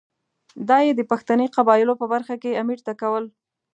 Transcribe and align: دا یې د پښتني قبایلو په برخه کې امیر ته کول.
دا 0.69 0.77
یې 0.87 0.93
د 0.95 1.01
پښتني 1.11 1.47
قبایلو 1.55 1.93
په 2.01 2.05
برخه 2.13 2.35
کې 2.41 2.59
امیر 2.61 2.79
ته 2.87 2.93
کول. 3.01 3.25